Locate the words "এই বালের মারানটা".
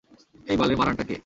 0.47-1.03